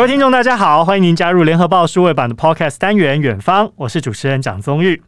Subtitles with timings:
[0.00, 5.02] 各位听众，大家好，欢迎您加入联合报数位版的 Podcast 单元《远方》，我是主持人蒋宗玉。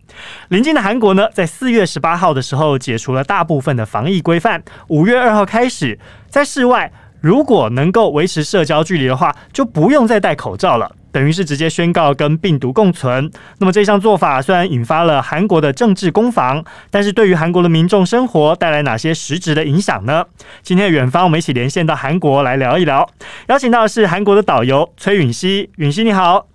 [0.48, 5.98] 临近的韩国呢，在四月十八号的时候解除了大部分的防疫规范，五月二号开始，
[6.28, 10.94] 在室外如果能够维持社交距离的话，就不用再戴口罩了。
[11.12, 13.30] 等于是直接宣告跟病毒共存。
[13.58, 20.24] 那么这项做法虽然引发了韩国的政治攻防，但是对于韩国的民众生活带来哪些实质的影响呢？
[20.62, 23.08] 今天的远方，我们一起连线到韩国来聊一聊。
[23.48, 26.46] 邀请到的是韩国的导游崔允熙，允熙你好。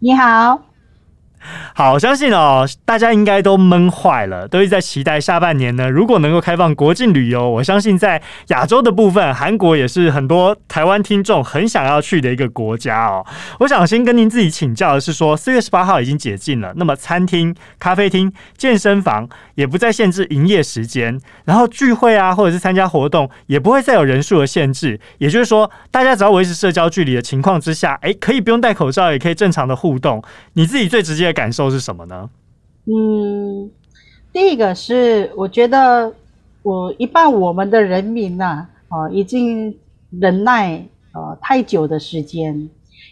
[0.00, 0.73] 你好。
[1.74, 5.90] 好，我相信哦，大家应该都闷坏了，都是在期待下半年呢。
[5.90, 13.24] 如果能够开放国境旅游，我相信在亚洲的部分，韩国也是很多台湾听众很想要去的一个国家哦。
[13.60, 24.98] 我想先跟您自己请教的是说，四月十八号已经解禁了，那么餐厅、咖啡厅、健身房也不再限制营业时间，然后聚会啊，或者是参加活动也不会再有人数的限制。
[25.18, 30.22] 也就是说，大家只要维持社交距离的情况之下，诶，可以不用戴口罩，也可以正常的互动。
[30.54, 32.30] 你自己最直接感受是什么呢？
[32.86, 33.70] 嗯，
[34.32, 36.12] 第一个是我觉得
[36.62, 39.76] 我一般我们的人民呐、啊，已经
[40.10, 42.68] 忍耐呃太久的时间，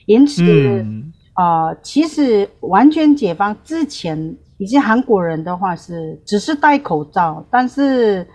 [0.06, 8.26] 因此啊、嗯呃，其实完全解放之前，以及韩国人的话是只是戴口罩，但是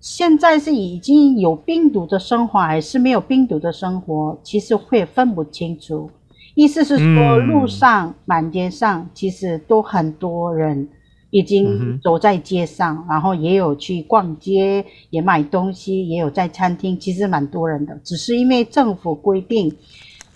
[0.00, 6.10] 现在是已经有病毒的生活还是没有病毒的生活，其实会分不清楚。
[6.54, 10.88] 意思是说，路上满街上其实都很多人
[11.30, 17.98] 已经走在街上，然后也有去逛街，也买东西，也有在餐厅，其实蛮多人的。
[18.04, 19.74] 只是因为政府规定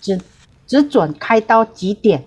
[0.01, 0.19] 只
[0.65, 2.23] 只准开到几点，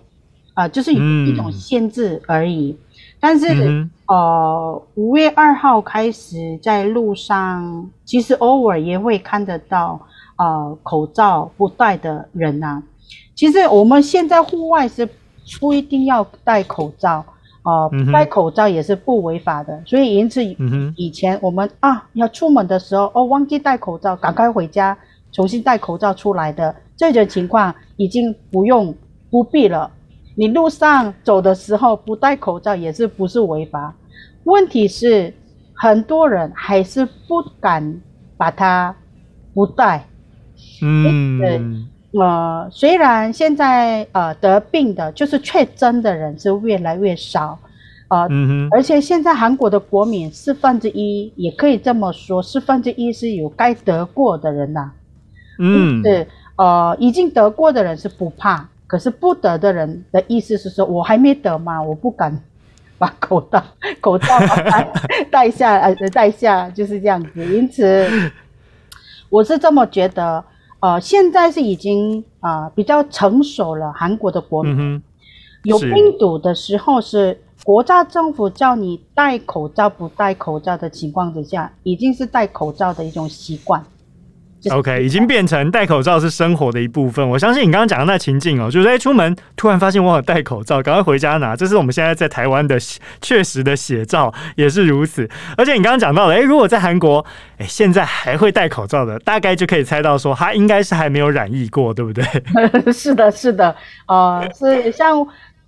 [0.55, 2.77] 啊、呃，就是有一种限制而已。
[3.19, 10.01] 但是呃，五月二号开始在路上，其实偶尔也会看得到
[10.37, 12.83] 呃口罩不戴的人啊。
[13.35, 15.09] 其实我们现在户外是
[15.59, 17.25] 不一定要戴口罩，
[17.63, 19.83] 呃，戴口罩也是不违法的。
[19.87, 20.45] 所以因此，
[20.97, 24.97] 以前我们啊要出门的时候，哦，忘记戴口罩，赶快回家
[25.33, 28.95] 重新戴口罩出来的这种情况已经不用
[29.31, 29.91] 不必了。
[30.37, 33.95] 你路上走的时候不戴口罩也是不是违法？
[34.45, 35.33] 问题是
[35.75, 38.01] 很多人还是不敢
[38.37, 38.95] 把它
[39.55, 40.07] 不戴，
[40.83, 41.89] 嗯。
[42.13, 47.57] 呃，虽然现在呃得病的，就是确诊的人是越来越少，
[48.09, 54.91] 呃，嗯哼，而且现在韩国的国民四分之一，也可以这么说，四分之一是有该得过的人呐，
[55.61, 56.27] 嗯，是
[56.57, 62.37] 呃已经得过的人是不怕，可是不得的人的意思是说，我还没得嘛，我不敢
[62.99, 63.63] 把口罩
[64.03, 64.93] 口罩戴
[65.31, 68.05] 戴下呃戴下就是这样子，因此
[69.29, 70.45] 我是这么觉得。
[70.81, 73.93] 呃，现在是已经啊、呃、比较成熟了。
[73.93, 75.03] 韩国的国民、嗯、
[75.65, 83.85] 有病毒的时候，是国家政府叫你戴口罩不戴口罩的情况之下，已经是戴口罩的一种习惯。
[84.69, 87.27] OK，已经变成戴口罩是生活的一部分。
[87.27, 91.57] 我相信你刚刚讲的那情境哦，就是在出门突然发现忘了戴口罩，赶快回家拿。
[91.57, 92.79] 这是我们现在在台湾的
[93.23, 95.29] 确实的写照，也是如此。
[95.57, 97.25] 而且你刚刚讲到了，诶，如果在韩国，
[97.59, 102.25] 诶，现在还会戴口罩的，大概就可以猜到说，他应该是还没有染疫过，对不对？
[102.93, 103.75] 是的，是的，
[104.07, 105.27] 呃，是像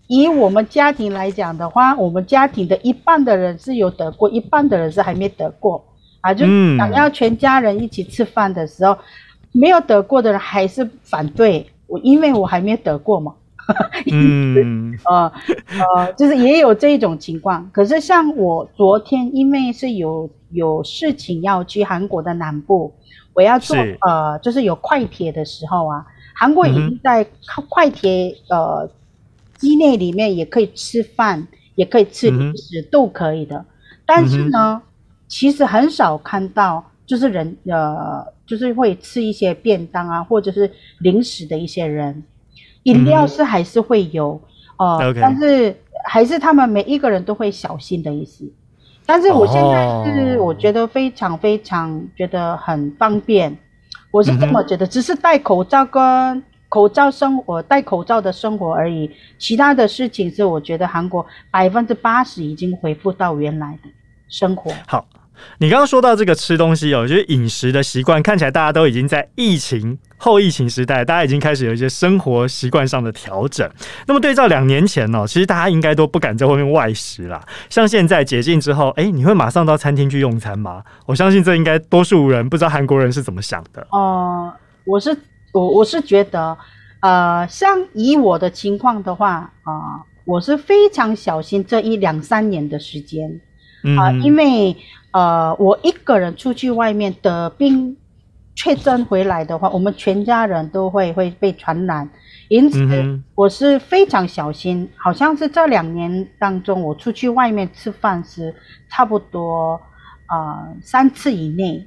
[0.08, 5.82] 以我们家庭来讲的话，我们家庭的一半的人是有得过，一半的人是还没得过。
[6.22, 6.46] 啊，就
[6.78, 8.98] 想要全家人一起吃饭的时候，嗯、
[9.52, 13.34] 没有得过的人还是反对我，因为我还没得过嘛。
[14.10, 15.32] 嗯，呃
[15.96, 17.68] 呃，就是也有这一种情况。
[17.72, 22.92] 可是像我昨天，因为是有有事情要去韩国的南部，
[23.34, 26.04] 我要坐呃，就是有快铁的时候啊，
[26.34, 27.24] 韩国已经在
[27.68, 28.88] 快铁呃
[29.56, 31.46] 机内里面也可以吃饭，
[31.76, 33.64] 也可以吃零食，嗯、都可以的。
[34.06, 34.82] 但是呢。
[35.32, 42.22] 嗯其实很少看到，就是人呃，就是会吃一些便当啊，或者是零食的一些人，
[42.82, 44.38] 饮料是还是会有，
[44.76, 45.74] 嗯、呃.但是
[46.04, 48.44] 还是他们每一个人都会小心的意思。
[49.06, 53.56] 但是我现在是我觉得非常非常觉得很方便，
[54.10, 63.88] 我是这么觉得，只是戴口罩跟口罩生活，戴口罩的生活而已，其他的事情是我觉得韩国百分之八十已经恢复到原来的
[64.28, 64.70] 生活。
[64.86, 65.06] 好。
[65.58, 73.68] 你刚刚说到这个吃东西哦，就是饮食的习惯，看起来大家都已经在疫情后疫情时代，大家已经开始有一些生活习惯上的调整。
[74.06, 77.40] 那么对照两年前哦，其实大家应该都不敢在外面外食啦。
[77.68, 80.82] 像现在解禁之后，哎，你会马上到餐厅去用餐吗？
[81.06, 83.86] 我相信这应该多数人不知道韩国人是怎么想的。
[83.90, 84.54] 哦、呃，
[84.84, 85.16] 我是
[85.52, 86.56] 我我是觉得，
[87.00, 93.40] 呃，像以我的情况的话啊、呃，我是非常小心这一两三年的时间
[93.98, 94.76] 啊、呃，因为
[95.12, 97.96] 呃，我一个人出去外面得病
[98.54, 102.08] 确诊回来的话，我们全家人都会会被传染，
[102.48, 104.88] 因此我是非常小心。
[104.96, 108.54] 好像是这两年当中，我出去外面吃饭是
[108.90, 109.80] 差不多
[110.26, 111.86] 啊、呃、三次以内。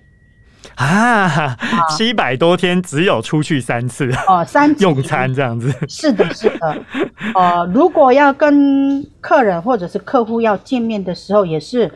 [0.76, 1.56] 啊，
[1.90, 5.74] 七百多天只有出去三次哦，三次 用餐这样子。
[5.88, 6.78] 是的，是的。
[7.36, 11.88] 呃， 如果要跟客人或者是客户要见面的时候，也是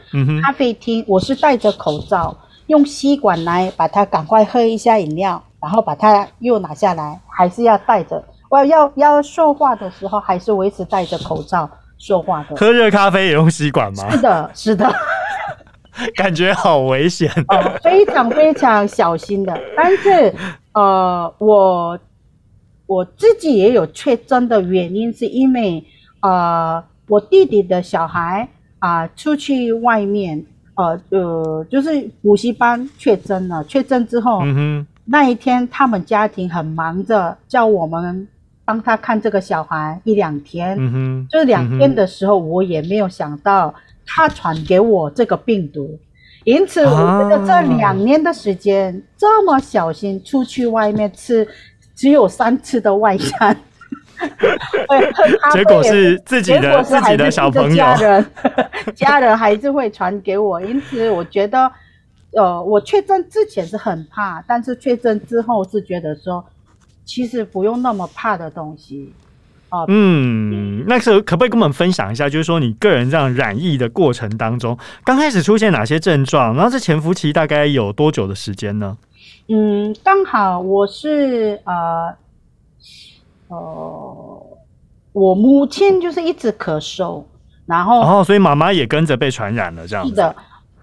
[0.44, 2.36] 咖啡厅，我是戴着口罩，
[2.68, 8.24] 用吸管来把它赶快喝一下饮料，然后把它又拿下来，还是要戴着。
[8.50, 11.70] 我要要说话的时候，还是维持戴着口罩
[12.00, 12.56] 说话的。
[12.56, 14.10] 喝热咖啡也用吸管吗？
[14.10, 14.92] 是的，是的。
[16.16, 19.60] 感觉好危险，呃，非常非常小心的。
[19.76, 20.34] 但是，
[20.74, 22.00] 呃，我
[22.86, 25.84] 我自己也有确诊的原因，是因为，
[26.22, 28.48] 呃，我弟弟的小孩
[28.80, 33.64] 啊，呃，出去外面，呃呃，就是补习班确诊了。
[33.66, 38.28] 确诊之后，嗯，那一天他们家庭很忙着，叫我们
[38.64, 40.78] 帮他看这个小孩一两天。
[41.30, 43.74] 就是两天的时候，我也没有想到。
[44.12, 46.00] 他传给我这个病毒，
[46.44, 51.48] 因此我觉得这两年的时间、啊、这么小心，出去外面吃
[51.96, 53.56] 只有三次的外餐，
[55.54, 57.76] 结果是自己的自己的小朋友。
[57.76, 58.26] 家人，
[58.96, 61.72] 家人还是会传给我，因此我觉得，
[62.32, 66.44] 呃，我确诊之前是很怕，但是确诊之后是觉得说，
[67.06, 69.14] 其实不用那么怕的东西。
[69.72, 78.98] 哦，嗯，那时候可不可以跟我们分享一下，就是说你个人这样染疫的过程当中，刚开始出现哪些症状，然后这潜伏期大概有多久的时间呢？
[79.48, 82.16] 嗯，刚好我是呃
[83.50, 84.44] 呃，
[85.14, 87.24] 我母亲就是一直咳嗽，
[87.66, 90.10] 然后哦，所以妈妈也跟着被传染了，这样子。
[90.10, 90.36] 是的，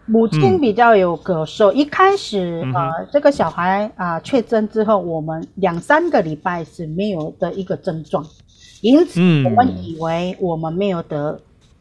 [0.06, 8.24] 母亲比较有咳嗽，嗯、一开始呃，这个小孩啊、呃、确诊之后，我们两三个礼拜是没有的一个症状。
[8.82, 11.40] 因此，我们以为我们没有得，嗯、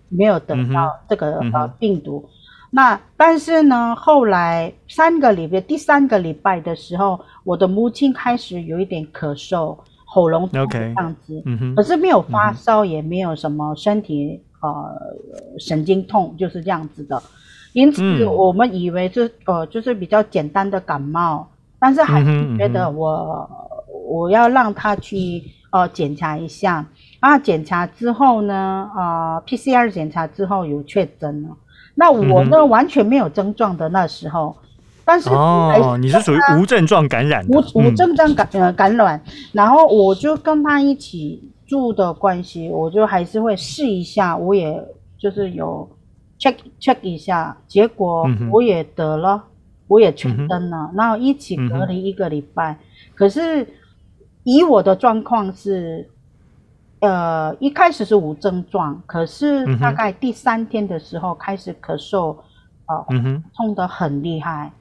[0.10, 2.24] 没有得到这个呃病毒。
[2.26, 2.30] 嗯、
[2.72, 11.44] 那但是呢，后来三个礼拜，第三个礼拜的时候，我的母亲开始有一点咳嗽、喉咙痛这样子。
[11.46, 14.70] Okay, 可是没有发烧，也没有什么身体呃
[15.60, 17.22] 神经痛，就是这样子的。
[17.74, 21.46] 因此，我们以为这呃就是比较简单的感冒，
[21.78, 23.58] 但是还是觉得我、嗯、
[24.08, 25.44] 我要让他去。
[25.76, 26.86] 哦，检查一下
[27.20, 27.38] 啊！
[27.38, 31.50] 检查之后呢，啊、呃，PCR 检查之后有确诊了。
[31.96, 34.56] 那我呢，嗯、完全没有症状的那时候，
[35.04, 39.22] 但是哦，你是属于无症状感染的，无无症状感呃感染。
[39.52, 44.82] 然后我就跟他一起住的关系，我就还是会试一下，我也
[45.18, 45.90] 就是有
[46.40, 49.52] check check 一下，结果我也得了，嗯、
[49.90, 52.72] 我也确诊了，然后一起隔离一个礼拜。
[52.72, 52.78] 嗯、
[53.14, 53.68] 可是。
[54.46, 56.08] 以我的状况是，
[57.00, 62.38] 呃，一开始是无症状，可是大概第三天的时候开始咳嗽，
[62.86, 63.06] 呃，
[63.56, 64.72] 痛得很厉害，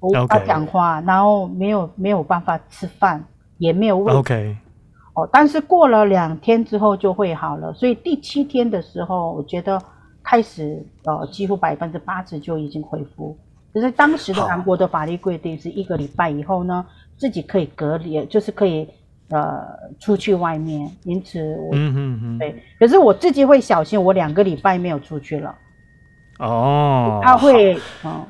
[0.00, 3.24] 无法讲话，然后没有没有办法吃饭，
[3.58, 4.12] 也没有胃。
[4.12, 4.56] OK，
[5.14, 9.80] 哦，但是过了两天之后就会好了，所以第七天的时候，我觉得
[10.24, 13.38] 开始呃，几乎百分之八十就已经恢复。
[13.72, 16.84] 可是当时的韩国的法律规定是一个礼拜以后呢，
[17.16, 18.88] 自己可以隔离，就是可以
[19.30, 19.62] 呃
[19.98, 25.54] 出去外面，因此我，嗯嗯嗯，对，可是我自己会小心，我两个礼拜没有出去了。
[26.38, 28.24] 哦，他会，嗯。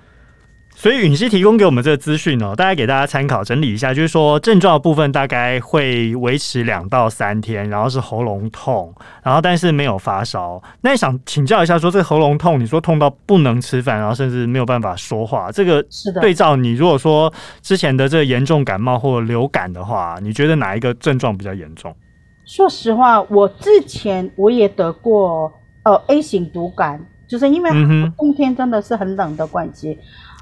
[0.79, 10.63] 所以允熙提供给我们这个资讯哦，大概给大家参考整理一下，就是说症状的部分大概会维持两到三天，然后是喉咙痛，然后但是没有发烧。
[10.83, 21.97] 那想请教一下，说这个喉咙痛，你说痛到不能吃饭，然后甚至没有办法说话，这个是的对照你如果说之前的这个严重感冒或流感的话，你觉得哪一个症状比较严重？
[22.45, 25.51] 说实话，我之前我也得过
[25.85, 27.71] 呃 A 型毒感，就是因为
[28.19, 29.99] 冬天真的是很冷的关系。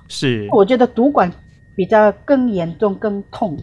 [0.08, 1.32] 是，我觉得毒管
[1.76, 3.58] 比较更严重、更痛。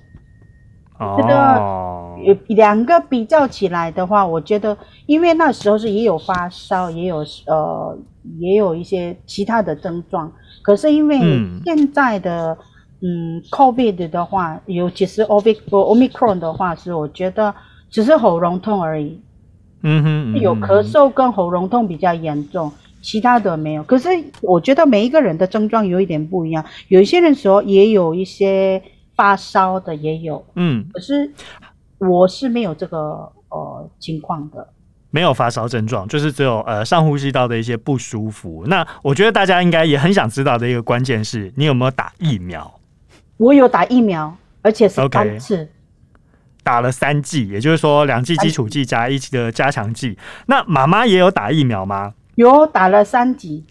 [1.00, 7.98] 哦，这个两个比较起来的话，我觉得，因为那时候是也有发烧，也有呃，
[8.40, 10.32] 也有一些其他的症状。
[10.62, 11.20] 可是因为
[11.66, 12.56] 现在的
[13.02, 17.54] 嗯，嗯，COVID 的话，尤其是 Omicron 的话，是我觉得
[17.90, 19.20] 只是喉咙痛而已。
[19.82, 22.72] 嗯哼，嗯哼，有咳嗽跟喉咙痛比较严重。
[23.02, 24.10] 其他的没有，可是
[24.42, 28.82] 我觉得每一个人的症状有一点不一样，有一些人说也有一些
[29.16, 31.32] 发烧的也有，嗯，可是
[31.98, 34.68] 我是没有这个呃情况的。
[35.14, 38.64] 没有发烧症状，就是只有呃上呼吸道的一些不舒服。
[38.68, 42.80] 那我觉得大家应该也很想知道的一个关键是你有没有打疫苗？
[43.36, 45.68] 我有打疫苗，而且是三次，
[46.64, 50.18] 打了三剂，也就是说两剂基础剂加一剂的加强剂。
[50.46, 52.14] 那妈妈也有打疫苗吗？
[52.36, 53.64] 有打了三剂，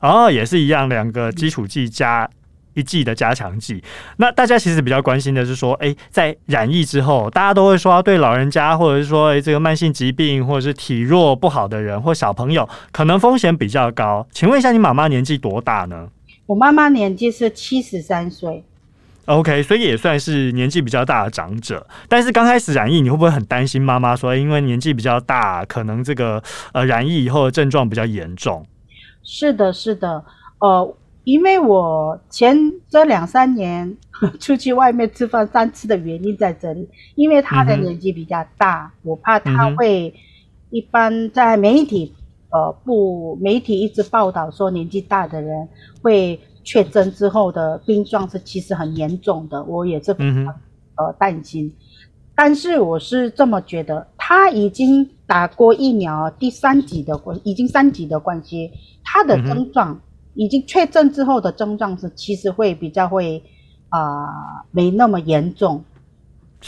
[0.00, 2.28] 哦，也是一样，两个基础剂加。
[2.76, 3.82] 一剂的加强剂，
[4.18, 14.26] 那大家其实比较关心的是说，哎、欸，在染疫之后，大家都会说，对老人家或者是说，这个慢性疾病或者是体弱不好的人或小朋友，可能风险比较高。
[14.30, 16.10] 请问一下，你妈妈年纪多大呢？
[16.44, 18.62] 我妈妈年纪是七十三岁。
[19.26, 21.86] OK，所以也算是年纪比较大的长者。
[22.08, 26.42] 但是刚开始染疫，你会不会很担心妈妈说，欸、因为年纪比较大，可能这个
[26.72, 28.66] 呃染疫以后的症状比较严重？
[29.22, 30.24] 是的，是的，
[30.58, 30.96] 呃。
[31.26, 32.56] 因为我前
[32.88, 33.96] 这两三年
[34.38, 40.14] 出去外面吃饭三次的原因在这里，因为他的年纪比较大，嗯、我怕他会
[40.70, 42.14] 一般在媒体
[42.50, 45.68] 呃不媒体一直报道说年纪大的人
[46.00, 50.46] 会确诊之后的病状是其实很严重的，我也是非常
[50.96, 51.74] 呃担心。
[52.34, 58.70] 但是我是这么觉得，他已经打过疫苗第三级的关已经三级的关系，
[59.02, 59.94] 他的症状。
[59.94, 60.00] 嗯
[60.38, 63.42] 已经确诊之后的症状是，其实会比较会
[63.88, 64.28] 啊、呃，
[64.70, 65.82] 没那么严重。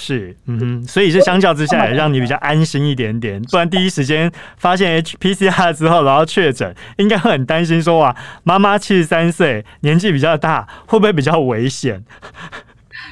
[0.01, 3.43] 是，嗯哼，所以是相较之下也让你比较安心一点点。
[3.43, 8.15] 不然第一时间发现 HPCR 之后，然后确诊，应该会很担心说哇，
[8.45, 12.05] 妈妈七十三岁，年纪比较大，会不会比较危险？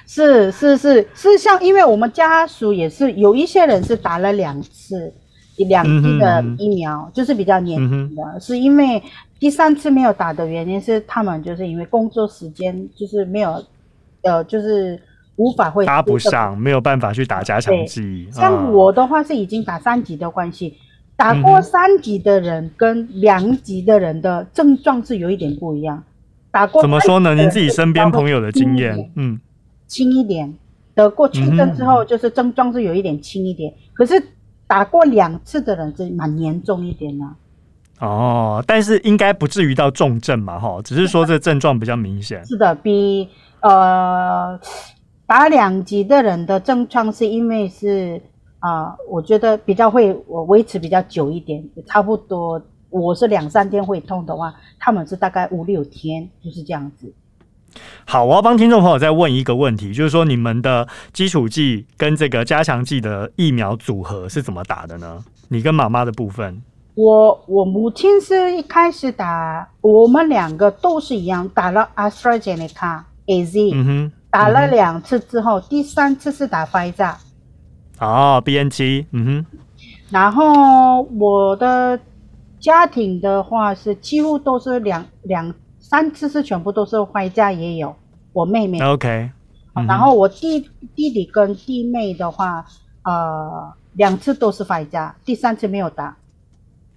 [0.07, 5.13] 是是是是，像因为我们家属也是有一些人是打了两次。
[5.71, 9.03] 两剂的疫苗、嗯、就是比较年轻的、嗯，是因为
[9.39, 13.65] 第三次没有打的原因是他们就是因为工作时间就是没有，
[14.21, 15.01] 呃，就是
[15.37, 18.29] 无法会搭不上，没有办法去打加强剂。
[18.31, 20.77] 像我的话是已经打三级的关系，
[21.17, 26.03] 打过三级的人跟两级的人的症状是有一点不一样。
[26.51, 27.35] 打过怎么说呢？
[27.35, 29.41] 您自己身边朋友的经验，嗯，
[29.87, 30.55] 轻一点，
[30.95, 34.23] 得过确诊之后就是症状是有一点轻一点，嗯、可是。
[34.69, 37.25] 打过两次的人是蛮严重一点的
[38.01, 42.45] 哦，但是应该不至于到重症嘛，哈，只是说这症状比较明显。
[42.45, 43.29] 是的，比
[43.61, 44.59] 呃
[45.27, 48.21] 打两剂的人的症状是因为是
[48.61, 57.13] 啊、呃，我觉得比较会我维持比较久一点，差不多我是两三天会痛的话，他们是大概五六天，就是这样子。
[58.07, 65.23] 好，我要帮听众朋友再问一个问题，就是说你们的基础剂跟这个加强剂的疫苗组合是怎么打的呢？
[65.49, 66.63] 你跟妈妈的部分，
[66.95, 77.15] 我我母亲是一开始打，我们两个都是一样，打了 AstraZeneca AZ，嗯哼，打了两次之后，嗯，第三次是打 Pfizer。
[77.99, 79.47] 哦，B N 七嗯哼，
[80.11, 81.99] 然后我的
[82.61, 85.55] 家庭的话是几乎都是两两。
[85.79, 87.95] 三次是全部都是坏家也有，
[88.33, 89.31] 我妹妹 OK，、
[89.75, 92.67] 嗯、然后我弟弟弟跟弟妹的话，
[93.05, 96.17] 呃，两次都是坏家，第三次没有打。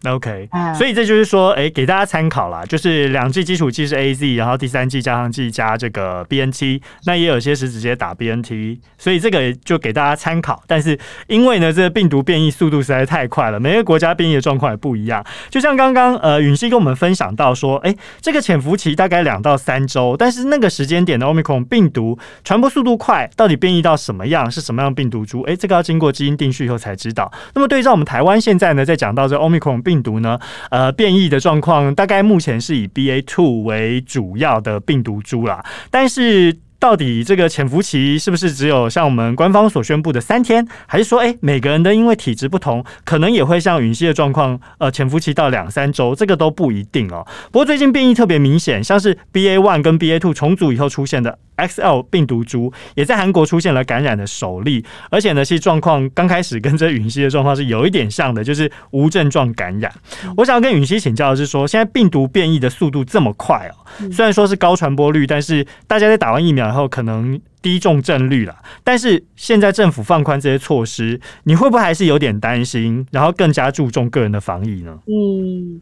[0.06, 10.64] OK，、嗯、所以这就是说，哎，给大家参考啦，就是两剂基础剂是 AZ，然后第三剂加上剂加这个 BNT，那也有些是直接打 BNT，所以这个就给大家参考。
[10.68, 15.22] 但是因为呢，这个病毒变异速度实在太快了，每个国家变异的状况也不一样。
[15.50, 25.42] 就像刚刚呃允熙跟我们分享到说，哎，这个潜伏期大概两到三周，但是那个时间点的 Omicron 病毒传播速度快，到底变异到什么样，是什么样的病毒株？
[25.42, 27.30] 哎，这个要经过基因定序以后才知道。
[27.54, 29.84] 那么对照我们台湾现在呢，在讲到这 Omicron。
[29.89, 30.40] 病病毒呢？
[30.70, 36.56] 呃，变异的状况大概目前是以 BA two 为主要的病毒株啦，但是。
[36.82, 47.28] 到底这个潜伏期是不是只有像我们官方所宣布的三天，还是说，诶，每个人的因为体质不同，可能也会像允熙的状况，呃，潜伏期到两三周，这个都不一定哦。
[47.52, 51.38] 不过最近变异特别明显，像是 BA one 跟 BA two 重组以后出现的
[51.68, 59.92] XL 病毒株，也在韩国出现了感染的首例，而且呢，其实状况刚开始跟这允熙的状况是有一点像的，就是无症状感染。
[60.38, 63.76] 我想要跟允熙请教的是说，现在病毒变异的速度这么快哦，
[64.12, 66.70] 虽然说是高传播率，但是大家在打完疫苗。
[66.70, 73.08] 以后可能低重症率了，但是现在政府放宽这些措施，你会不会还是有点担心？
[73.10, 75.00] 然后更加注重个人的防疫呢？
[75.08, 75.82] 嗯，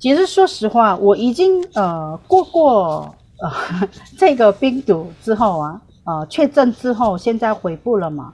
[0.00, 8.32] 其实说实话，我已经呃过过呃 这个病毒之后啊，呃确诊之后，现在回复了嘛？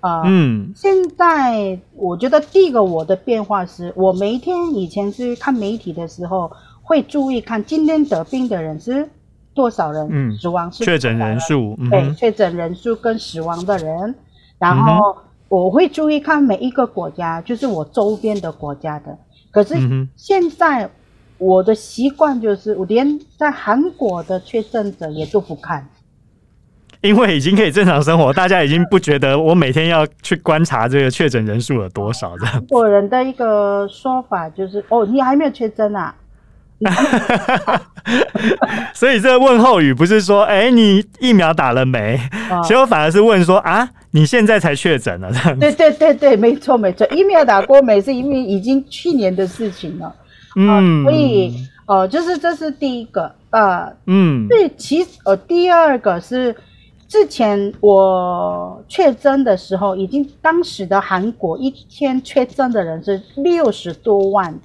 [0.00, 6.50] 呃、嗯，现在我觉得第一个我的变化是，我每一天以前是看媒体的时候，
[6.82, 9.08] 会注意看今天得病的人是。
[9.52, 10.84] 多少人嗯死亡是？
[10.84, 14.14] 确诊人数，对，确诊人数跟死亡的人。
[14.60, 19.18] 然后我会注意看每一个国家，就是我周边的国家的。
[19.50, 19.74] 可是
[20.14, 20.88] 现在
[21.40, 25.88] 我的习惯就是，我连在韩国的确诊者也都不看。
[27.00, 32.52] 因为已经可以正常生活，大家已经不觉得我每天要去观察这个确诊人数有多少这样。
[32.52, 36.14] 韩国人的一个说法就是：“哦，你还没有确诊啊？”
[38.92, 42.20] 所以这个问候语不是说：“哎、欸，你疫苗打了没？”
[42.68, 45.58] 结果反而是问说：“啊，你现在才确诊了？”这样。
[45.58, 47.98] 对对对对，没错没错，疫苗打过没？
[47.98, 50.14] 是因为已经去年的事情了。
[50.56, 51.54] 嗯，所以
[51.86, 56.54] 呃，就是这是第一个呃，嗯，对，其实呃，第二个是。
[57.10, 64.56] 之前我确诊的时候，已经当时的韩国一天确诊的人是六十多万，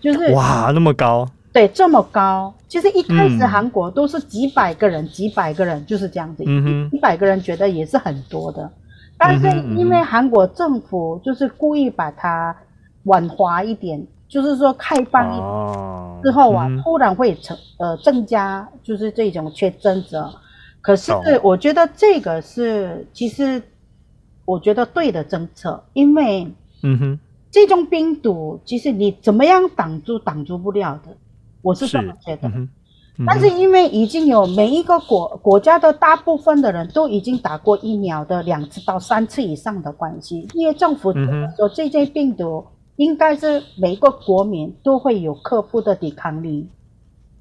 [0.00, 2.52] 就是哇，那么高，对，这么高。
[2.66, 8.68] 其实一开始韩国都是几百个人，嗯、几百个人就是这样子，嗯、一百个人觉得也是很多的。
[9.16, 12.56] 但是因为韩国政府就是故意把它
[13.04, 20.28] 软化一点，就是说开放之后啊，突然会成呃增加，就是这种确诊者。
[20.80, 23.62] 可是我觉得这个是其实
[24.44, 31.16] 我觉得对的政策，因为嗯哼，这种病毒其实你怎么样挡住挡住不了的，
[31.62, 32.48] 我是这么觉得。
[32.48, 32.68] 嗯
[33.16, 41.12] 嗯、但是因为已经有每一个国国家的大部分的人都已经打过疫苗的两次到三次以上的关系，因为政府
[41.56, 46.68] 说这些病毒应该是每个国民都会有克服的抵抗力。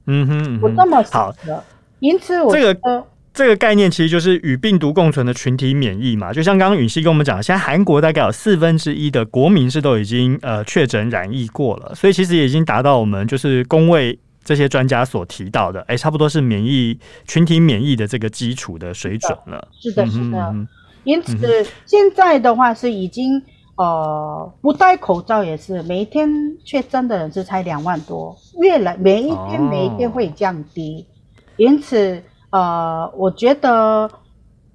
[0.06, 1.64] 嗯哼，嗯哼，我这么想的。
[2.00, 3.04] 因此我这个。
[3.34, 19.68] 这个概念其实就是与病毒共存的群体免疫嘛，就像刚刚允熙跟我们讲，现在韩国大概有四分之一的国民是都已经呃确诊染疫过了，所以其实也已经达到我们就是公卫这些专家所提到的，哎，差不多是免疫群体免疫的这个基础的水准了。
[19.82, 20.56] 是的，是的。
[21.04, 23.42] 因此、嗯、现在的话是已经
[23.76, 26.30] 呃不戴口罩也是每一天
[26.64, 31.14] 确诊的人是才两万多，越来每一天每一天会降低，哦、
[31.58, 32.22] 因此。
[32.56, 33.72] 呃，我觉得，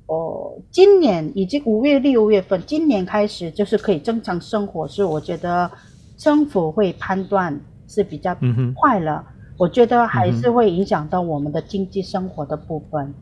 [0.06, 5.70] 哦、呃，今年已经五月六月份，今年开始就是可以正常生活，是我觉得
[6.16, 8.36] 政府会判断是比较
[8.74, 9.24] 快了。
[9.28, 13.14] 嗯、我觉得还是会影响到我们的经济生活的部分。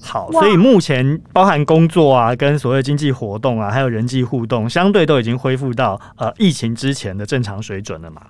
[0.00, 8.22] 好，所以目前包含工作啊，跟所谓经济活动啊，还有人际互动，相对都已经恢复到呃疫情之前的正常水准了嘛？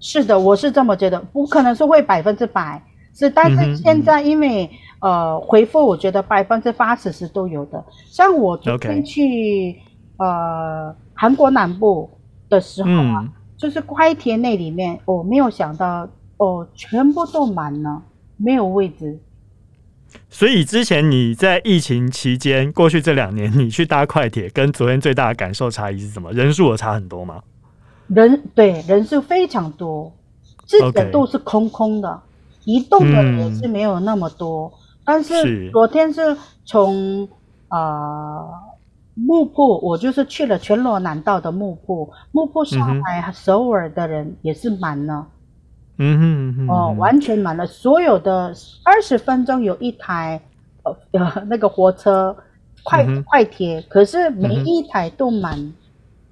[0.00, 2.82] 是的，我是这么觉得，不可能是会百分之百。
[3.14, 4.64] 是，但是现在因为、
[5.00, 7.84] 嗯、呃回复，我觉得百分之八十是都有的。
[8.06, 9.76] 像我昨天去
[10.16, 12.10] 呃韩国南部
[12.48, 18.02] 的时候啊，嗯、就是快铁那里面，我没有想到哦，全部都满了，
[18.38, 19.20] 没有位置。
[20.28, 26.32] 所以之前你在疫情期间，过去这两年，你去搭快铁，跟昨天最大的感受差异是什么？
[26.32, 27.42] 人数有差很多吗？
[28.08, 30.12] 人对人数非常多，
[30.66, 32.08] 自己的都是空空的。
[32.08, 32.20] Okay.
[32.64, 37.28] 移动的人是没有那么多，嗯、但是昨天是从
[37.66, 38.38] 啊
[39.14, 45.26] 木浦，我就是去了全罗南道的木浦，木浦上海、嗯、首尔的人也是满了，
[46.02, 50.40] 嗯哼，嗯哼，哦，完全满了，所有的二十分钟有一台
[50.82, 52.36] 呃呃 那个火车
[52.82, 55.72] 快、嗯、快铁，可是每一台都满。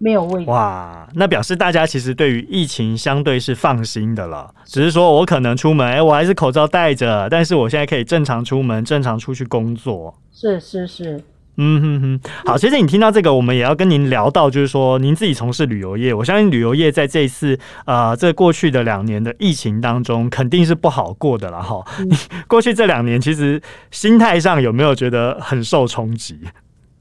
[0.02, 4.50] 没有位置哇，那表示大家其实对于疫情相对是放心的了。
[4.64, 10.14] 只是说我可能出门，哎，我还是口罩戴着，但是我现在可以正常出门，正常出去工作。
[10.32, 11.22] 是是是，
[11.56, 12.20] 嗯哼哼。
[12.44, 21.84] 好，其实你听到这个，我们也要跟您聊到，就是说您自己从事旅游业，我相信旅游业在这一次呃这过去的两年的疫情当中，肯定是不好过的了哈。
[21.98, 22.08] 嗯、
[22.48, 23.60] 过去这两年，其实
[23.90, 26.38] 心态上有没有觉得很受冲击？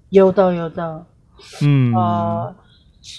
[0.10, 1.06] 有的，有的。
[1.62, 2.56] 嗯呃。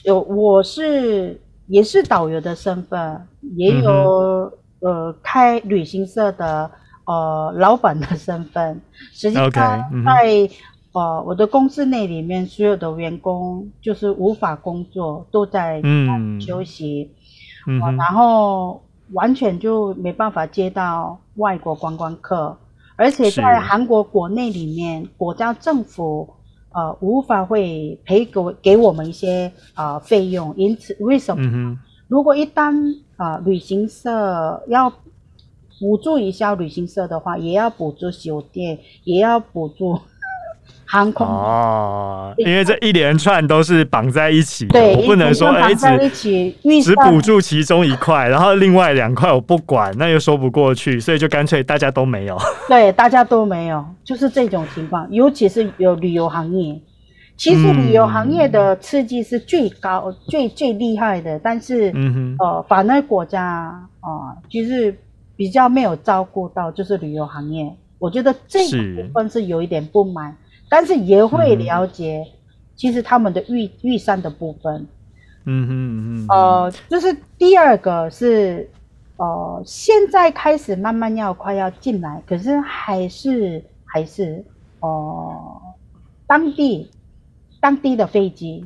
[0.05, 6.71] 有，我是也是导游的身份，也有、嗯、呃开旅行社的
[7.07, 8.81] 呃老板的身份。
[9.13, 10.49] 实际上在、嗯、在
[10.93, 15.83] 呃我的公司内里面，所有的员工就是无法工作，都在
[16.41, 17.11] 休息，
[17.67, 22.57] 嗯、呃，然后完全就没办法接到外国观光客，
[22.97, 26.29] 而且在韩国国内里面，国家政府。
[26.73, 31.43] 呃，无法会赔给给我们一些呃费用，因此为什么？
[31.45, 31.77] 嗯、
[32.07, 32.73] 如果一旦
[33.17, 34.89] 啊、呃、旅行社要
[35.81, 39.99] 补助一下旅行社的话，也要补助酒店，也要补助。
[40.91, 41.25] 航空。
[41.25, 52.37] 哦，因为这一连串都是绑在一起的，对我不能说哎，只只补助其中一块，然后另外两块我不管，那又说不过去，所以就干脆大家都没有。
[52.69, 56.81] 对，大家都没有，就是这种情况，尤其是有旅游行业，
[57.37, 64.95] 其实旅游行业的刺激是最高、嗯、最最厉害的，但是，嗯哼，呃，反而国家啊、呃，其实
[65.37, 67.73] 比较没有照顾到，就是旅游行业。
[67.99, 70.37] 我觉得这个部分是有一点不满，是
[70.71, 72.25] 但是也会了解，
[72.77, 74.87] 其实他们的预预算的部分。
[75.45, 78.71] 嗯哼嗯哼，呃，就是第二个是，
[79.17, 84.45] 呃，现在开始慢慢要快要进来，可是还是还是，
[84.79, 85.61] 呃，
[86.27, 86.89] 当地
[87.61, 88.65] 当地的飞机，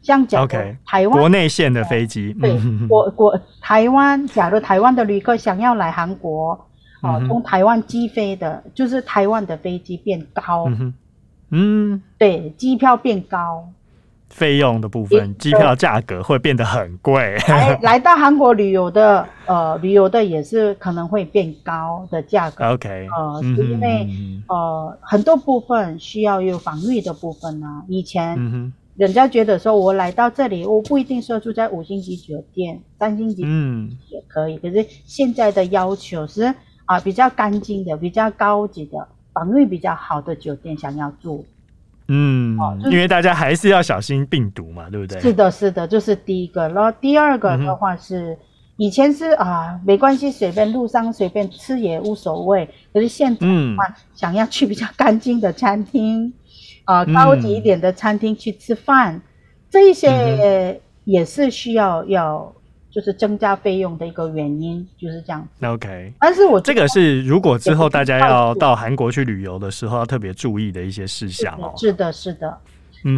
[0.00, 6.66] 像讲 Okay, 台湾国内线的飞机，对，国国台湾，假如台湾的旅客想要来韩国。
[7.02, 10.94] 哦，从台湾机飞的，就是台湾的飞机变高，嗯，
[11.52, 13.68] 嗯，对，机票变高，
[14.30, 17.36] 费用的部分，机票价格会变得很贵。
[17.46, 22.64] 来 来到韩国旅游的，呃，旅游的也是可能会变高的价格。
[22.72, 24.08] OK，呃，是因为
[24.48, 27.84] 呃很多部分需要有防御的部分呢。
[27.86, 28.34] 以前
[28.96, 36.54] 人家觉得说我来到这里，我不一定说住在五星级酒店、三星级嗯也可以，可是现在的要求是。
[36.84, 41.44] 啊，比较干净的、比较高级的、防御比较好的酒店想要住，
[42.08, 45.20] 嗯，哦就是、因为大家还是要小心病毒嘛，对不对？
[45.20, 46.68] 是的，是的，就是第一个。
[46.68, 48.38] 然后第二个的话是，嗯、
[48.76, 52.68] 以前是啊，没关系，随便路上随便吃也无所谓。
[52.92, 56.32] 可是现在的话，想要去比较干净的餐厅，
[56.84, 59.22] 嗯、啊，高级一点的餐厅去吃饭，嗯、
[59.70, 62.54] 这一些也是需要要。
[62.92, 65.48] 就是增加费用的一个原因，就是这样。
[65.62, 71.72] OK，但是我这个是如果之后大家要到韩国去旅游的时候，要特别注意的一些事项哦。
[71.78, 72.58] 是的，是的，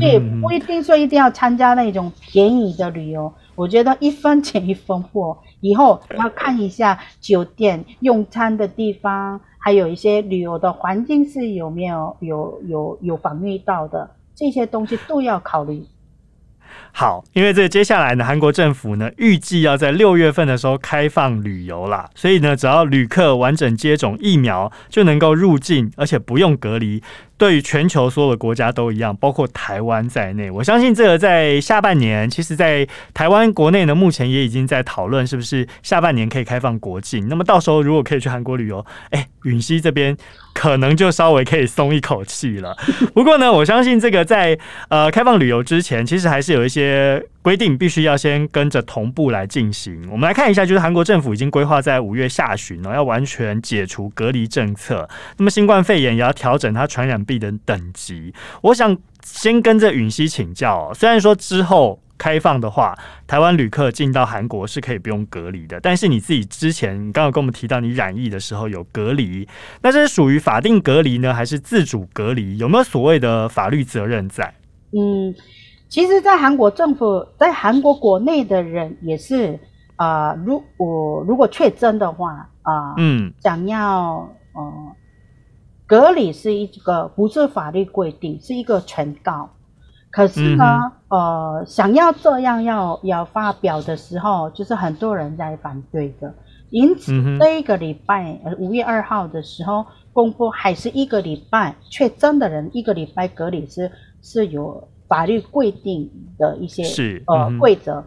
[0.01, 3.33] 对，不一定说一定要参加那种便宜的旅游。
[3.57, 15.85] 我觉得一分钱一分货，以后要看一下酒店用餐的地方，还有一些旅游的环境是有没有有有有防御到的，这些东西都要考虑。
[16.97, 27.03] 好，因为这接下来呢，韩国政府呢预计要在六月份的时候开放旅游啦，所以呢，只要旅客完整接种疫苗，就能够入境，而且不用隔离。
[27.37, 30.49] 对于全球所有的国家都一样，包括台湾在内。
[30.49, 37.27] 我相信这个在下半年，其实，在台湾国内呢，目前也已经在讨论是不是下半年可以开放国境。
[37.29, 40.17] 那么到时候如果可以去韩国旅游，哎，允熙这边
[40.55, 42.77] 可能就稍微可以松一口气了。
[43.13, 44.57] 不过呢，我相信这个在
[44.89, 46.84] 呃开放旅游之前，其实还是有一些。
[46.85, 50.07] 些规定必须要先跟着同步来进行。
[50.11, 55.09] 我们来看一下，就是韩国政府已经规划在五月下旬呢，要完全解除隔离政策。
[55.39, 58.33] 那么新冠肺炎也要调整它传染病的等级。
[58.63, 69.47] 我想先跟着允熙请教，虽然说之后开放的话，台湾旅客进到韩国是可以不用隔离的，但是你自己之前你刚刚跟我们提到你染疫的时候有隔离，
[69.83, 72.57] 那这是属于法定隔离呢，还是自主隔离？
[72.59, 74.55] 有没有所谓的法律责任在？
[74.93, 75.35] 嗯。
[75.95, 79.61] 其实，在韩国政府，在韩国国内的人也是
[79.95, 84.97] 啊、呃，如果如果确诊的话啊，呃、嗯，想要呃
[85.87, 89.51] 隔离是一个不是法律规定，是一个劝告。
[90.11, 90.65] 可是呢，
[91.11, 96.35] 嗯、呃，想要这样要要发表的时候，就是很多人在反对的。
[96.71, 104.89] 因此，这一个礼拜，呃，五月二号的时候公布，还是一个礼拜确诊的人一个礼拜隔离是是有。
[105.15, 108.03] 法律规定的一些是呃规则，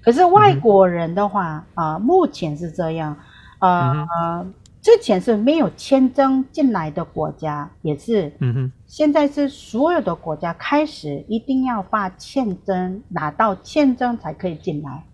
[0.00, 3.16] 可是外国人的话啊、呃，目前是这样，
[3.58, 15.04] 呃，嗯、之前是没有签证进来的国家，也是，嗯哼，现在是所有的国家开始一定要发签证，拿到签证才可以进来。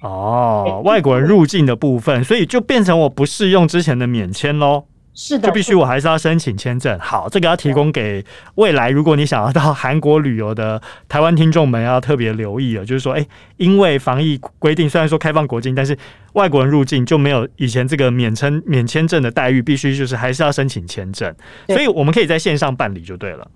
[0.00, 4.84] 哦，外国人入境的部分，所以就变成我不适用之前的免签喽。
[5.20, 6.96] 是的，就必须我还是要申请签证。
[7.00, 13.26] 好，这个要提供给未来，如果你想要到韩国旅游的台湾听众们要特别留意了，就是说，哎，
[13.56, 15.98] 因为防疫规定，虽然说开放国境，但是
[16.34, 21.34] 外国人入境就没有以前这个免签免签证的待遇，必须就是还是要申请签证。
[21.66, 23.50] 所以我们可以在线上办理就对了。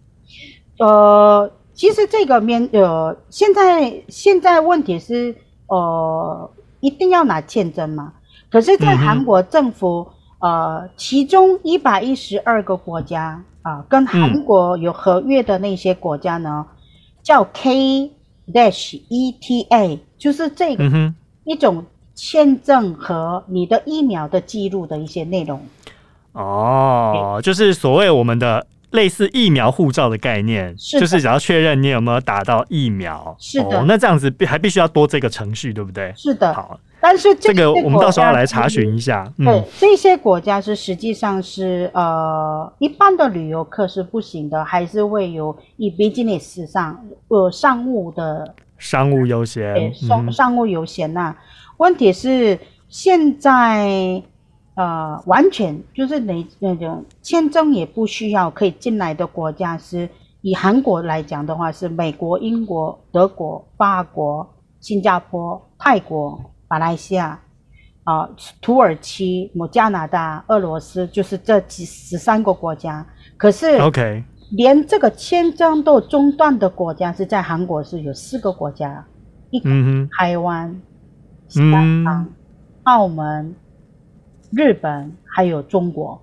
[0.79, 5.33] 呃，其实这个免呃，现在现在问题是
[5.69, 8.15] 呃，一定要拿签证吗？
[8.51, 10.09] 可是，在韩国政府。
[10.11, 10.12] 嗯
[10.43, 16.77] 呃，其中一百一十二个国家啊、呃，跟韩国有合约的那些国家呢，嗯、
[17.23, 18.11] 叫 K
[18.53, 21.85] dash ETA，就是这个一种
[22.17, 25.65] 签证和你的疫苗的记录的一些内容。
[26.33, 36.13] 哦，就是所谓我们的类似疫苗护照的概念，是就是只要确认你有没有打到疫苗，是的，哦、那这样子还必须要多这个程序，对不对？
[36.17, 36.53] 是的。
[36.55, 39.25] 好，但是这个我们到时候要来查询一下。
[39.37, 51.35] 对，嗯、这些国家是实际上是呃，一般的旅游客是不行的，还是会有以 business 上呃商务的商务优先，商商务优先呐。
[51.79, 54.23] 问题是现在。
[54.75, 60.09] 呃，完全就是那那种签证也不需要可以进来的国家，是
[60.41, 64.49] 以韩国来讲的话，是美国、英国、德国、法国、
[64.81, 67.39] 新加坡、泰国、马来西亚，
[68.05, 68.31] 啊、呃，
[68.63, 73.07] 土耳其、摩加拿大、俄罗斯，就是这几十三个国家。
[73.37, 79.05] 可是，OK，连这个签证都中断的国家是在韩国是有四个国家，
[79.51, 79.69] 一个
[80.17, 80.81] 台湾、
[81.49, 82.33] 香港、嗯、
[82.85, 83.55] 澳门。
[84.55, 86.23] 日本还有中国，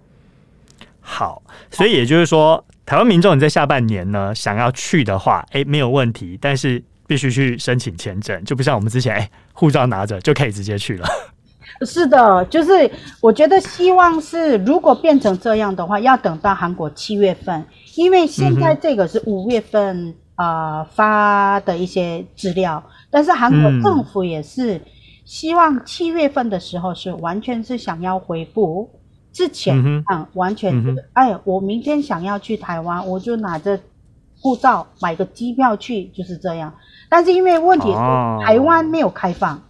[1.01, 11.07] 好，所以也就是说，台湾民众你在下半年呢想要去的话，哎，没有问题，但是必须去申请签证，就不像我们之前，哎，护照拿着就可以直接去了。
[11.87, 17.65] 是的，就是我觉得希望是，如果变成这样的话，要等到韩国七月份，
[17.95, 24.75] 因为现在这个是五月份啊、嗯呃、发的一些资料，但是韩国政府也是。
[24.75, 24.81] 嗯
[25.29, 28.89] 希望七月份的时候是完全是想要回复
[29.31, 33.79] 之前，嗯，嗯，完全是，嗯，哎，我明天想要去台湾，我就拿着
[34.41, 36.73] 护照买个机票去，就是这样。
[37.09, 37.97] 但是因为问题是
[38.43, 39.61] 台湾没有开放，哦，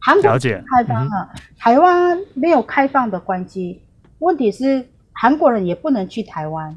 [0.00, 3.82] 韩国开放了，嗯，台湾没有开放的关系，
[4.20, 6.74] 问题是韩国人也不能去台湾，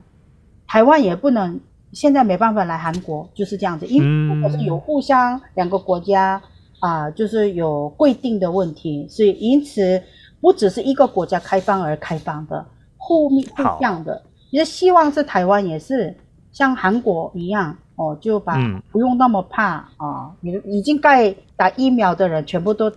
[0.68, 1.58] 台湾也不能，
[1.94, 3.86] 现在没办法来韩国，就是这样子。
[3.86, 6.42] 因为如果是有互相两个国家。
[6.82, 10.02] 啊，就是有规定的问题，所以因此
[10.42, 12.66] 不只是一个国家开放而开放的，
[12.98, 14.20] 互密互相的。
[14.50, 16.18] 也希望是台湾也是
[16.52, 18.58] 像韩国一样哦，就把
[18.92, 22.90] 不用那么怕啊，你、嗯、已经该打疫苗的人全部都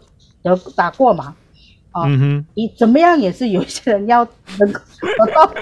[0.42, 1.36] 得打过嘛，
[1.90, 2.08] 啊，
[2.54, 4.26] 你、嗯、怎么样也是有些人要
[4.58, 4.80] 能够
[5.26, 5.54] 得到，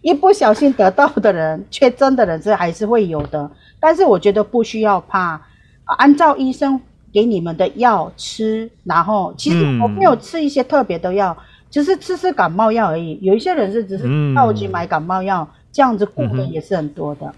[0.00, 3.48] 一不小心得到的人，确诊的人是还是会有的，
[3.78, 5.40] 但是我觉得不需要怕，
[5.84, 6.80] 按照医生。
[7.12, 11.36] 给你们的药吃，然后其实我没有吃一些特别的药，
[11.70, 13.18] 只、嗯是吃吃感冒药而已。
[13.20, 17.32] 有一些人是只是到去买感冒药、嗯，这样子顾的也是很多的。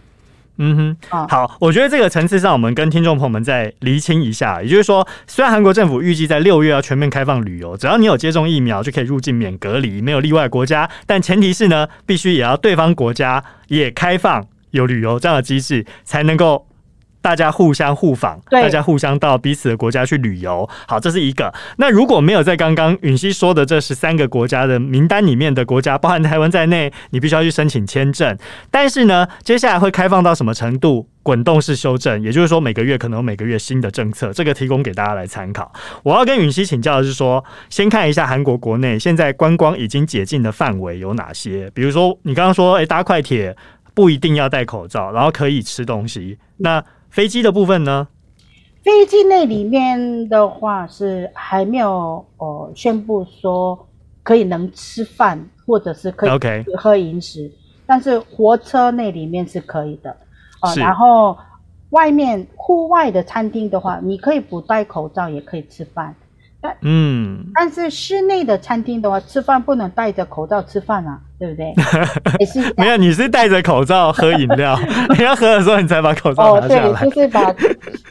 [0.56, 4.62] 嗯哼，啊，好，我觉得这个层次上，我们跟听众朋友们再厘清一下。
[4.62, 16.64] 也就是说，虽然韩国政府预计在六月要全面开放旅游，只要你有接种疫苗就可以入境免隔离，没有例外国家，但前提是呢，必须也要对方国家也开放有旅游这样的机制，才能够。
[17.24, 20.68] 大家互相互访，大家互相到彼此的国家去旅游。
[20.86, 21.50] 好，这是一个。
[21.78, 28.36] 那如果没有在刚刚允熙说的这十三个国家的名单里面的国家，包含台湾在内，你必须要去申请签证。
[28.70, 31.08] 但是呢，接下来会开放到什么程度？
[31.22, 34.30] 滚动式修正，也就是说每个月可能有每个月新的政策。
[34.30, 35.72] 这个提供给大家来参考。
[36.02, 41.70] 我要跟允熙请教的是说，先看一下韩国国内现在观光已经解禁的范围有哪些？
[41.72, 43.56] 比如说你刚刚说，诶，搭快铁
[43.94, 46.36] 不一定要戴口罩，然后可以吃东西。
[46.58, 46.84] 那
[47.14, 48.08] 飞机的部分呢？
[48.82, 53.86] 飞机那里面的话是还没有呃宣布说
[54.24, 56.30] 可以能吃饭或者是可以
[56.76, 57.48] 喝饮食.
[57.86, 60.10] 但是火车那里面是可以的
[60.58, 60.74] 啊、呃。
[60.74, 61.38] 然后
[61.90, 66.12] 外面户外的餐厅的话，你可以不戴口罩也可以吃饭。
[66.82, 71.74] 嗯，但是室内的餐厅的话，吃饭不能戴着口罩吃饭啊，对不对？
[72.76, 74.78] 没有，你是戴着口罩喝饮料，
[75.18, 76.88] 你要喝的时候你才把口罩拿下来。
[76.88, 77.54] 哦，对，就是把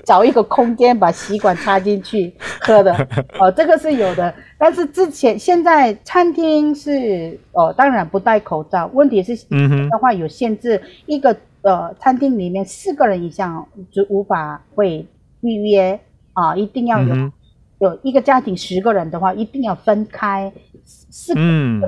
[0.06, 2.94] 找一个空间把吸管插进去喝的。
[3.40, 4.34] 哦，这个是有的。
[4.58, 8.90] 但是之前现在餐厅是哦，当然不戴口罩。
[8.94, 9.36] 问题是
[9.90, 15.06] 的话有限制，一个呃餐厅里面四个人以上就无法会
[15.42, 16.00] 预约
[16.34, 17.14] 啊，一定要有。
[17.16, 17.32] 嗯
[17.80, 20.52] 有一个家庭十个人的话，一定要分开
[20.86, 21.34] 四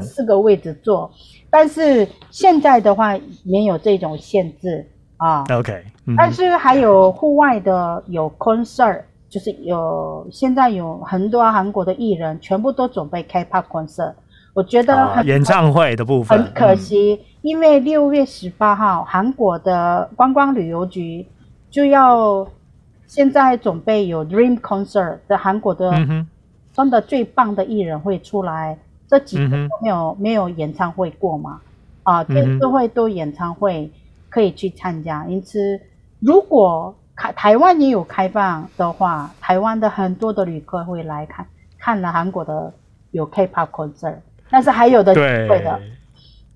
[0.01, 1.09] 四个位置坐。
[1.49, 4.85] 但是现在的话没有这种限制
[5.17, 5.45] 啊。
[5.49, 14.13] OK，、嗯、但是还有户外的有 concert，就是有现在有很多韩国的艺人全部都准备开 K-pop concert。
[14.53, 21.25] 我觉得、啊、演唱会的部分很可惜，嗯、因为六月十八号韩国的观光旅游局
[21.69, 22.45] 就要。
[23.07, 25.91] 现在准备有 Dream Concert 的韩国的，
[26.73, 28.73] 真的最棒的艺人会出来。
[28.73, 31.61] 嗯、这几个都没有、嗯、没有演唱会过嘛？
[32.03, 33.89] 啊，这次会都演唱会
[34.29, 35.25] 可以去参加。
[35.27, 35.79] 因此，
[36.19, 41.45] 如果开台湾也有开放的话，台湾的很多的旅客会来看，
[41.77, 42.73] 看了韩国的
[43.11, 44.17] 有 K-pop concert，
[44.49, 45.79] 但是还有的机会的。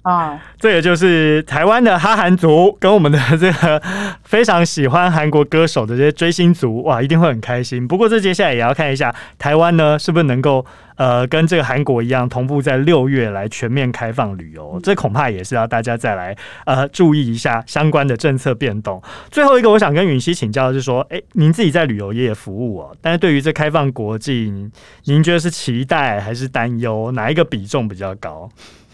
[0.01, 3.81] 啊，这也就是台湾的哈韩族跟我们的这个
[4.23, 7.85] 非常喜欢韩国歌手的这些追星族，哇，一定会很开心。
[7.85, 14.79] 不过这接下来也要看一下台湾呢，是不是能够呃跟这个韩国一样，同步在六月来全面开放旅游。
[14.81, 16.35] 这恐怕也是要大家再来
[16.65, 19.03] 呃注意一下相关的政策变动。
[19.29, 24.71] 最后一个，我想跟允熙请教的是说，哎，您自己在旅游业服务哦，但是对于这开放国际，
[25.03, 27.11] 您觉得是期待还是担忧？
[27.11, 28.49] 哪一个比重比较高？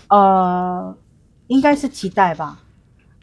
[0.10, 0.96] 呃，
[1.48, 2.60] 应该是期待吧。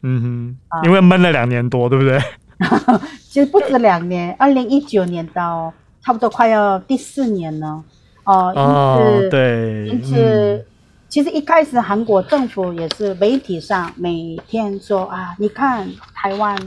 [0.01, 0.21] 嗯
[0.69, 2.19] 哼，因为闷了两年多，对不对？
[3.29, 7.83] 其实不止两年，二零一九年到差不多快要第四年了。
[8.25, 10.65] 呃、哦，因此，对，因此，嗯、
[11.09, 16.57] 其实一开始韩国政府也是媒体上每天说啊，你看台湾，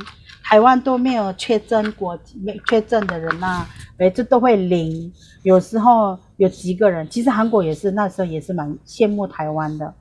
[0.42, 5.10] 台湾都没有确诊国，没确诊的人呐、啊，每次都会零，
[5.44, 7.08] 有时候有几个人。
[7.08, 9.94] 其实韩国也是那时候也是蛮羡慕台湾的。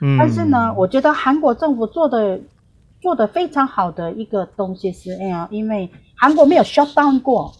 [0.00, 2.40] 嗯，但是呢，我觉得韩国政府做的
[3.00, 7.52] 做的非常好的一个东西是，哎呀，因为韩国没有 shut down 过。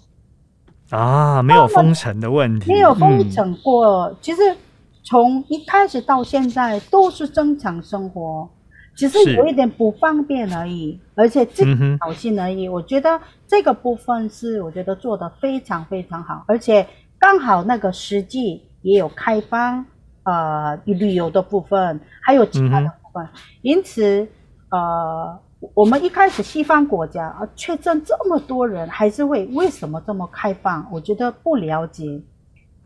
[0.90, 4.08] 啊，没有封城的问题，没有封城过。
[4.08, 4.56] 嗯、其实
[5.02, 8.48] 从一开始到现在都是正常生活，
[8.94, 12.68] 只是有一点不方便而已，而且自己挑衅而已。
[12.68, 16.86] 我觉得这个部分是我觉得做的非常非常好，而且
[17.18, 19.84] 刚好那个时机也有开放。
[20.26, 23.30] 呃，旅游的部分，还有其他的部分，嗯、
[23.62, 24.26] 因此，
[24.70, 25.38] 呃，
[25.72, 30.84] 我们一开始西方国家啊，确诊这么多人，还是会为什么这么开放？
[30.90, 32.20] 我觉得不了解，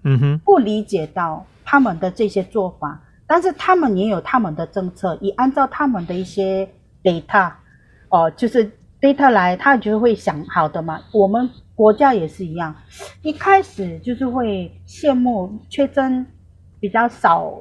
[0.05, 6.69] 嗯哼，不理解到他们的这些做法，但是他们也有他们的政策，也按照他们的一些
[7.03, 7.53] data，
[8.11, 11.01] 哦、呃，就是 data 来，他就会想好的嘛。
[11.15, 12.75] 我们国家也是一样，
[13.23, 16.27] 一开始就是会羡慕确诊。
[16.81, 17.53] 比较少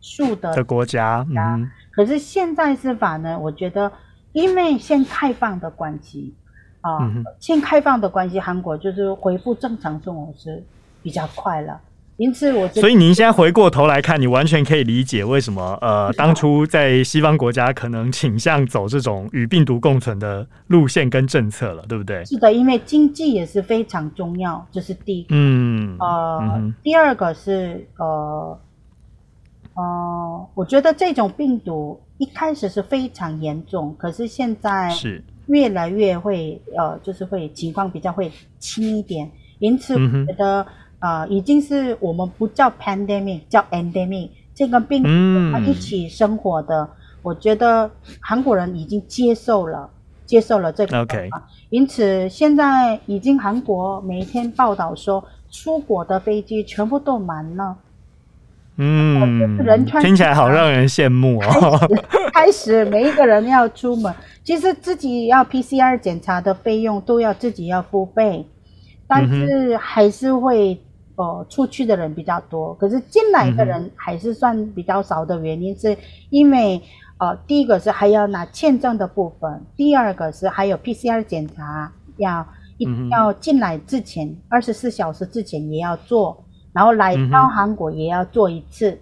[0.00, 3.36] 数的，的国家，嗯，可是现在是法呢？
[3.36, 3.90] 我觉得，
[4.32, 6.32] 因为先开放的关系
[6.80, 10.62] 啊，嗯、先开放的关系，韩国就是恢复正常生活是
[11.02, 11.80] 比较快了。
[12.16, 22.24] 因此我，我所以您现在回过头来看，你完全可以理解为什么呃，当初在西方国家可能倾向走这种与病毒共存的路线跟政策了，对不对？
[22.24, 25.28] 是的，因为经济也是非常重要，这、就是第一个。
[25.30, 28.56] 嗯，呃，嗯、第二个是呃。
[29.78, 35.22] 哦、呃，我觉得这种病毒一开始是非常严重，可是现在是。
[35.46, 40.66] 越来越会呃，就是会情况比较会轻一点，因此我觉得
[40.98, 45.08] 呃，已经是我们不叫 pandemic，叫 endemic，这个病毒
[45.50, 46.88] 它一起生活的，嗯、
[47.22, 49.88] 我觉得韩国人已经接受了，
[50.26, 51.30] 接受了这个 OK，
[51.70, 57.74] 因此现在已经韩国每天报道说出国的飞机全部都满了。
[58.80, 61.78] 嗯，听起来好让人羡慕哦。
[62.32, 64.14] 开始 每一个人要出门，
[64.44, 68.46] 其实自己要 PCR 检查的费用都要自己要付费，
[69.08, 70.80] 但是还是会
[71.16, 75.96] 呃出去的人比较多，可是进来的人还是算比较少的原因是
[76.30, 76.80] 因为
[77.18, 86.44] 呃第一个是还要拿签证的部分，第二个是还有 PCR 检查要一定要进来之前二十四小时之前也要做。
[86.72, 88.98] 然后来到韩国也要做一次，嗯、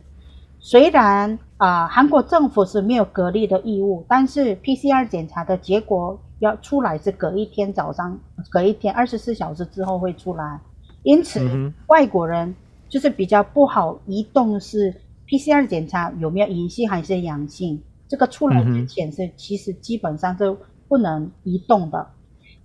[0.60, 8.18] 虽然啊、呃，韩国政府是没有隔离的义务，但是 PCR 检查的结果要出来是隔一天早上，
[8.50, 10.60] 隔一天二十四小时之后会出来，
[11.02, 12.54] 因此、嗯、外国人
[12.88, 14.94] 就是比较不好移动，是
[15.26, 20.56] PCR 检查有没有阴性还是阳性，这个出来之前是其实基本上是
[20.88, 22.06] 不能移动的，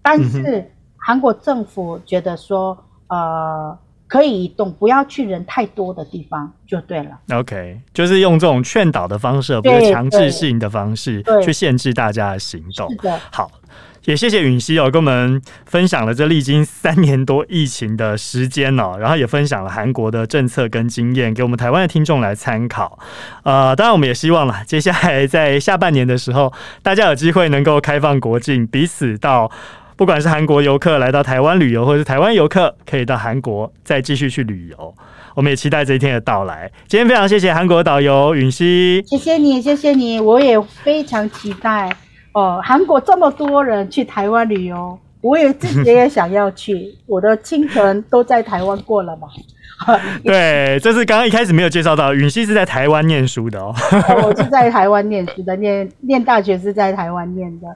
[0.01, 3.77] 但是韩国政府觉得说呃。
[4.11, 7.11] 可以移动，不要去人太多的地方就对了。
[7.33, 12.89] OK，就是用这种劝导的方式，而不是强制性的方式去限制大家的行动。
[12.89, 13.49] 是的，好，
[14.03, 22.99] 也谢谢允熙哦，跟我们分享了这历经三年多疫情的时间哦，然后也分享了韩国的政策跟经验，给我们台湾的听众来参考。
[23.43, 26.51] 呃，当然我们也希望了，接下来在下半年的时候，
[26.83, 29.49] 大家有机会能够开放国境，彼此到。
[30.01, 34.95] 不管是韩国游客来到台湾旅游，或者是台湾游客可以到韩国再继续去旅游，
[35.35, 36.71] 我们也期待这一天的到来。
[36.87, 41.95] 今天非常谢谢韩国导游允熙，谢谢你，谢谢你，我也非常期待
[42.33, 42.59] 哦。
[42.63, 49.27] 韩国这么多人去台湾旅游，我也自己也想要去，我的青春都在台湾过了嘛。
[50.23, 53.73] 对，这是刚刚一开始没有介绍到，允熙是在台湾念书的哦。
[54.23, 57.67] 我是在台湾念书的，念念大学是在台湾念的。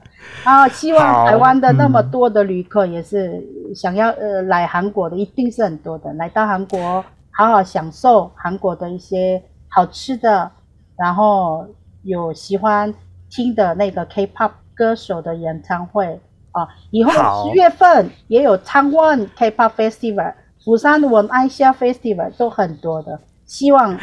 [0.44, 3.44] 然后希望台湾的那么多的旅客也是
[3.76, 10.52] 想要呃来韩国的，一定是很多的，来到韩国好好享受韩国的一些好吃的，
[10.98, 11.66] 然后
[12.04, 12.94] 有喜欢
[13.30, 16.20] 听的那个 K-pop 歌手的演唱会
[16.52, 20.34] 啊，以后十月份也有昌万 K-pop Festival、
[20.66, 23.96] 釜山文爱夏 Festival 都很多的，希望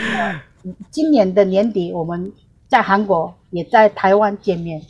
[0.93, 2.33] 今年的年底我们
[2.69, 4.81] 在韩国也在台湾见面。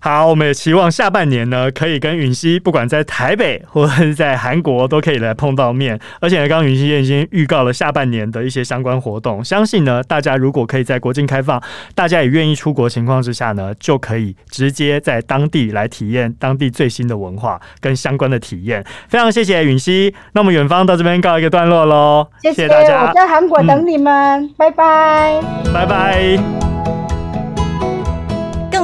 [0.00, 5.98] 好，我们也期望下半年呢，可以跟允熙，不管在台北或者是在韩国，都可以来碰到面。
[6.20, 9.42] 而且呢，刚刚允熙也已经预告了下半年的一些相关活动。
[9.44, 11.60] 相信呢，大家如果可以在国境开放，
[11.94, 18.84] 大家也愿意出国情况之下呢，就可以直接在当地来体验当地最新的文化跟相关的体验。
[19.08, 22.28] 非常谢谢允熙，那我们远方到这边告一个段落喽。
[22.42, 25.40] 谢谢大家，我在韩国等你们，嗯、拜拜，
[25.72, 26.67] 拜拜。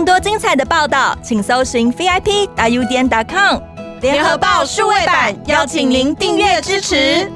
[0.05, 3.59] 多精彩的报道，请搜寻 VIP.UDN.com
[4.01, 7.31] 联合报数位版，邀请您订阅支持。